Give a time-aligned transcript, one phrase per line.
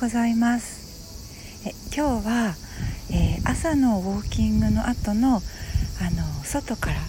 [0.00, 1.66] ございます。
[1.66, 2.54] え今日は、
[3.10, 5.42] えー、朝のウォーキングの後のあの
[6.44, 7.00] 外から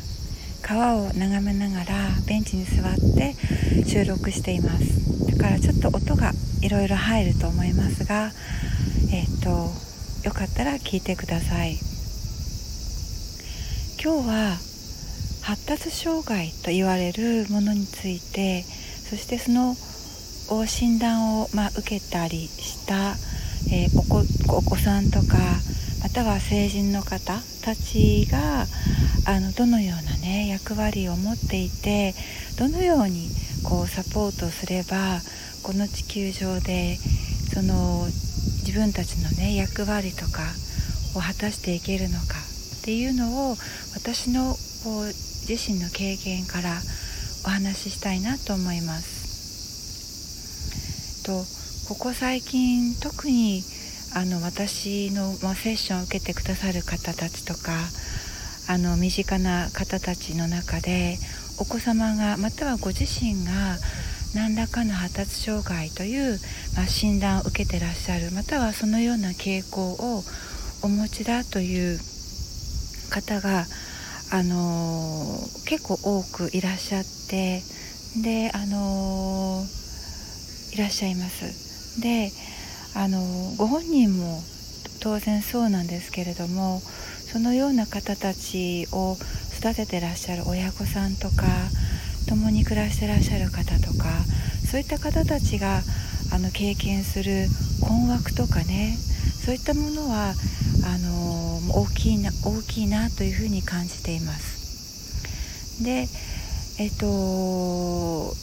[0.63, 3.35] 川を眺めながらベンチに座って
[3.85, 5.27] 収録しています。
[5.27, 6.31] だからちょっと音が
[6.63, 8.31] いろいろ入ると思いますが
[9.11, 9.49] えっ、と
[10.25, 11.77] よかったら聞いてください。
[14.03, 14.57] 今日は
[15.43, 19.75] 発達障害と言われるものについてそしてその
[20.65, 23.15] 診断を、まあ、受けたりした、
[23.71, 24.23] えー、お子
[24.55, 25.37] お子さんとか
[26.01, 28.65] または成人の方たちが
[29.25, 32.15] あのどのような、ね、役割を持っていて
[32.57, 33.29] どのように
[33.63, 35.19] こうサポートすれば
[35.61, 36.97] この地球上で
[37.53, 38.05] その
[38.65, 40.41] 自分たちの、ね、役割とか
[41.15, 42.25] を果たしていけるのか
[42.81, 43.55] っていうのを
[43.93, 46.79] 私のこう自身の経験から
[47.45, 49.18] お話ししたいなと思います。
[51.29, 51.45] と
[51.87, 53.61] ここ最近特に
[54.15, 57.71] あの私の、ま、セッションを受けてくださる方たちとか
[58.67, 61.19] あの身近な方たちの中で
[61.59, 63.77] お子様がまたはご自身が
[64.33, 66.39] 何らかの発達障害という、
[66.75, 70.23] まあ、診断を受けてらっしゃるまたはそのような傾向を
[70.81, 71.99] お持ちだという
[73.11, 73.65] 方が、
[74.31, 77.61] あのー、結構多くいらっしゃって
[78.19, 79.78] で、あのー
[80.71, 82.31] いらっしゃいますで
[82.95, 83.21] あの
[83.57, 84.41] ご本人も
[85.01, 89.15] 当然そうなんですけれどもそのような方たちを
[89.57, 91.45] 育ててらっしゃる親御さんとか
[92.27, 94.09] 共に暮らしてらっしゃる方とか
[94.69, 95.81] そういった方たちが
[96.31, 97.47] あの経験する
[97.81, 98.97] 困惑とかね
[99.45, 100.33] そういったものは
[100.85, 105.83] あの大きいな大きいなというふうに感じています。
[105.83, 106.07] で
[106.77, 108.33] えっと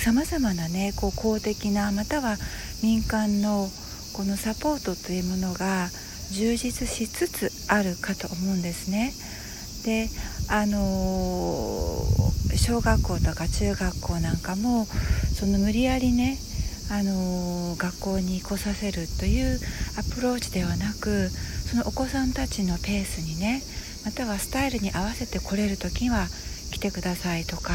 [0.00, 2.36] さまざまなねこう公的なまたは
[2.82, 3.68] 民間の
[4.14, 5.90] このサポートというものが
[6.32, 9.12] 充実しつつあるかと思うんですね。
[9.84, 10.08] で
[10.48, 12.02] あの
[12.56, 14.86] 小学校とか中学校なんかも
[15.34, 16.38] その無理やりね
[16.90, 19.60] あの学校に来させるという
[19.98, 23.62] アプローチではなくそのお子さんたちのペースにね
[24.06, 26.26] またはスタイルに合わせて来れる時には
[26.70, 27.72] 来てくださいとか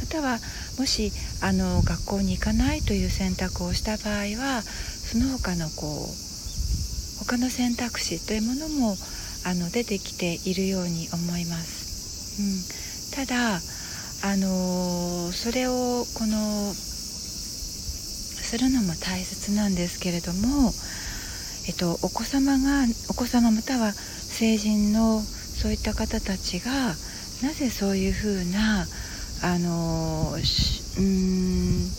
[0.00, 0.38] または
[0.78, 1.12] もし
[1.42, 8.96] あの学校に行かないという選択をした場合はその他のこう他の選択肢というものも
[9.44, 12.40] あの出てきているように思います。
[13.16, 13.60] うん、ただ
[14.22, 16.74] あのそれをこの
[18.50, 20.72] するのも大切なんですけれども、
[21.68, 26.94] えっと、お子様がお子様または成人のそういった方たちが
[27.42, 28.86] なぜそういうふうな
[29.42, 31.90] あのうん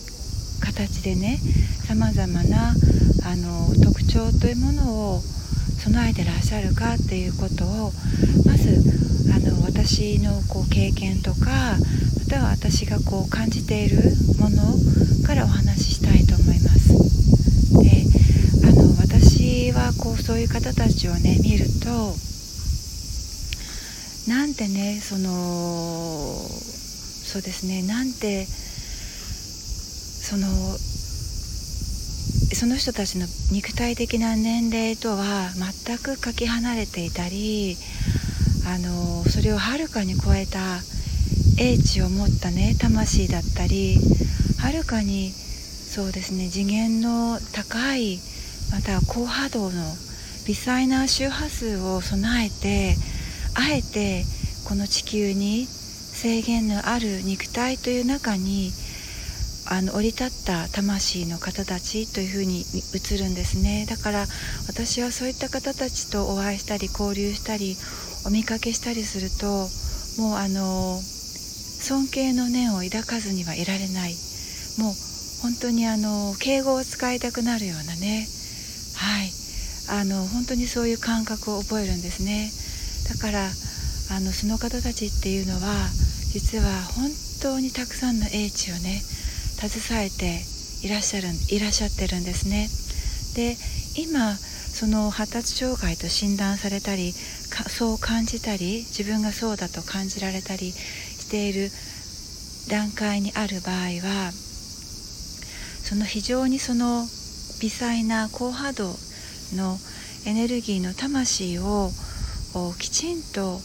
[0.60, 1.40] 形でね
[1.88, 2.70] さまざまな
[3.26, 5.22] あの特徴というものを
[5.80, 7.92] 備えてらっしゃるかっていうことを
[8.46, 8.84] まず
[9.34, 11.76] あの私のこう経験とか
[12.20, 13.98] または私がこう感じている
[14.38, 14.62] もの
[15.26, 16.94] からお話ししたいと思います。
[17.82, 18.06] で
[18.68, 22.31] あの私はこうそういう方たちをね見ると
[24.28, 25.32] なんてねその
[27.32, 30.48] そうですねなんてその
[32.54, 35.50] その人たちの肉体的な年齢とは
[35.86, 37.76] 全くかけ離れていたり
[38.68, 40.60] あのそれをはるかに超えた
[41.60, 43.98] 英知を持ったね魂だったり
[44.60, 48.20] はるかにそうですね次元の高い
[48.72, 49.84] または高波動の
[50.48, 52.96] 微細な周波数を備えて
[53.54, 54.24] あえて
[54.66, 58.72] この地球に制限のある肉体という中に
[59.68, 63.86] あの降り立った魂の方たちというふうに映るんですね。
[63.90, 64.26] だから
[64.68, 67.78] 私はそういった方たちとお会いしたり交流したり
[68.26, 69.70] お見かけしたりすると
[70.22, 74.16] もうあの尊敬の念を抱かずにはいられない。
[74.78, 74.94] もう
[75.42, 78.28] 本当にあの敬語を使いたくなるようなね。
[78.96, 79.32] はい。
[79.90, 82.52] あの本当にそういう感覚を覚えるんですね。
[83.12, 85.90] だからあのその方たちっていうのは
[86.32, 86.64] 実は
[86.96, 87.12] 本
[87.42, 89.02] 当にたくさんの英知をね
[89.60, 90.40] 携えて
[90.88, 92.70] いらっしゃるいらっしゃってるんですね。
[93.36, 93.58] で
[94.02, 101.70] 今その発達障害と診断されたりそう感じたり自分がそうだと感じられたりしている
[102.70, 104.32] 段階にある場合は
[105.84, 107.04] その非常にその
[107.62, 108.96] 微細な高波動
[109.56, 109.78] の
[110.26, 111.90] エネルギーの魂を
[112.54, 113.60] をきちんと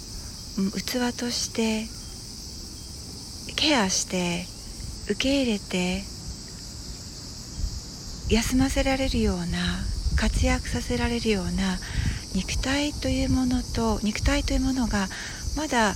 [0.74, 1.86] 器として
[3.56, 4.44] ケアして
[5.10, 6.02] 受け入れて
[8.28, 9.44] 休ませられるような
[10.16, 11.78] 活躍させられるような
[12.34, 15.06] 肉体というものと肉体というものが
[15.56, 15.94] まだ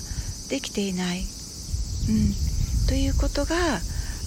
[0.48, 3.54] できていない、うん、ということが、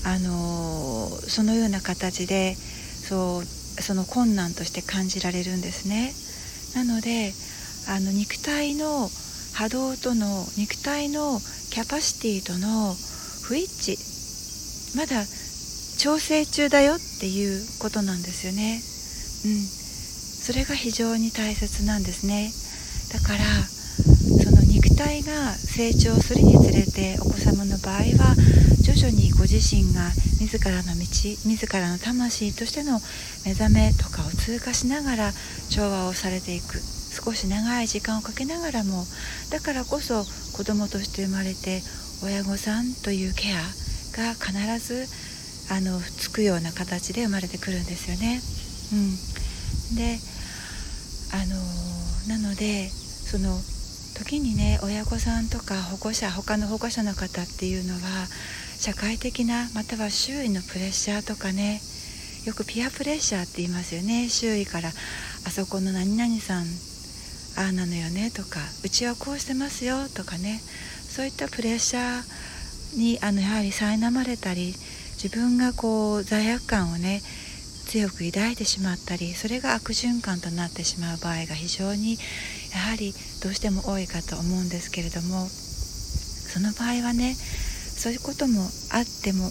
[0.06, 6.14] あのそのような形でそうその困難として感じられるんですね。
[6.76, 7.34] なので
[7.88, 9.10] あの肉体の
[9.54, 11.40] 波動との肉体の
[11.70, 12.96] キャパシティとの
[13.44, 15.26] 不一致まだ
[15.98, 18.82] 調整中だよっていうことなんですよね。
[19.46, 22.52] うん、それが非常に大切なんですね。
[23.14, 23.44] だから
[24.44, 28.36] その肉体が成長するにつれてお子様の場合は
[28.82, 30.10] 徐々にご自身が
[30.40, 31.06] 自らの道
[31.46, 33.00] 自らの魂としての
[33.46, 35.32] 目覚めとかを通過しながら
[35.70, 36.82] 調和をされていく
[37.24, 39.06] 少し長い時間をかけながらも
[39.50, 40.26] だからこそ
[40.58, 41.82] 子供として生まれて
[42.22, 43.62] 親御さんというケア
[44.18, 45.08] が必ず
[45.74, 48.42] あのつくような形で生まれてくるんですよね。
[48.92, 50.20] うん、で
[51.32, 51.56] あの
[52.28, 53.58] なのでその
[54.20, 58.00] 時にね親御さんとか保護者他の保護者の方っていうのは
[58.78, 61.82] 社会的なまたは周囲のプレッシャーとかね
[62.46, 66.66] よくピアプレッシャーって言いますよね周囲からあそこの何々さん
[67.58, 74.74] ああなのよねとかうちはこうしてますよとかねそういったプレッシャーにあのやはり苛まれたり
[75.22, 77.22] 自分がこう罪悪感をね
[77.86, 82.18] 強く抱いてしまったりそれが悪循環となってしまう場合が非常に
[82.74, 83.14] やはり
[83.44, 88.62] どうしても多いかと思うんですけれどもその場合はねそういうことも
[88.92, 89.50] あっても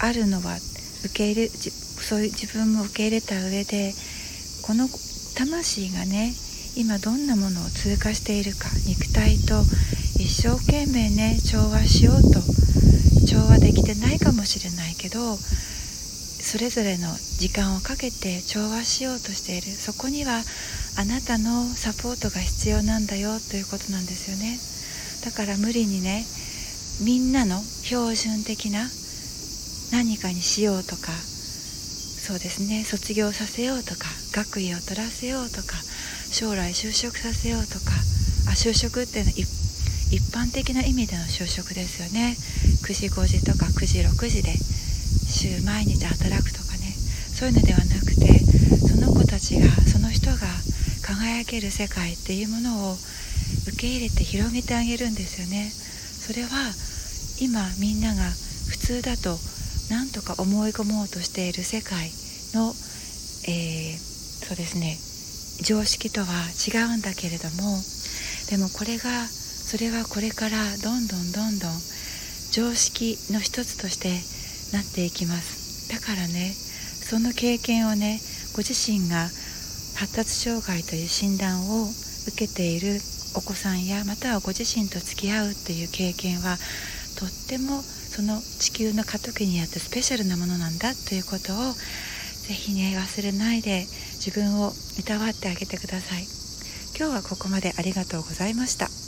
[0.00, 0.56] あるのは
[1.04, 3.92] 受け入れそういう自分も受け入れた上で
[4.62, 4.88] この
[5.36, 6.32] 魂がね
[6.76, 9.62] 今どんなものを通過しているか肉体と
[10.18, 12.40] 一生懸命ね調和しようと
[13.26, 19.72] 調和できてないかもしれないけどそれぞれの時間をかけて調和しようとしている。
[19.72, 20.42] そこには
[20.96, 24.58] あなたのサポートが必要なんだよということなんですよね。
[25.24, 26.24] だから無理にね
[27.00, 28.86] みんなの標準的な
[29.90, 35.76] 何かにしようとかそうですね卒業させようとか学位を取らせようとか
[36.34, 37.94] 将来就職させようとか
[38.50, 42.34] あ就職っていうのは一般的な意味での就職ですよね。
[42.82, 44.50] 9時5時とか9時6時で
[45.30, 46.90] 週毎日働くとかね。
[46.90, 48.42] そういうのではなくて
[48.82, 50.38] その子たちがその人が
[51.06, 52.96] 輝ける世界っていうものを
[53.68, 55.70] 受け入れて広げてあげるんですよね。
[55.70, 56.50] それは
[57.38, 58.24] 今みんなが
[58.70, 59.38] 普通だと
[59.88, 62.10] 何とか思い込もうとしている世界
[62.54, 62.74] の、
[63.46, 63.98] えー、
[64.48, 64.98] そうですね。
[65.64, 67.80] 常識とは違うんだけれども
[68.50, 71.72] でもこれがそれはこれからどんどんどんどん
[72.52, 74.20] 常識の一つとして
[74.76, 75.90] なっていきます。
[75.90, 78.20] だからねその経験をね
[78.52, 79.28] ご自身が
[79.96, 81.88] 発達障害という診断を
[82.28, 83.00] 受けている
[83.34, 86.56] お子さんやまたはご自身と付き合うっていう経験は
[87.18, 91.74] とってもその地球の過渡期にあってスペシャルなものなんだということを
[92.46, 93.86] ぜひね忘れないで
[94.24, 96.24] 自分をいたわってあげてください。
[96.96, 99.03] 今日はここまでありがとうございました。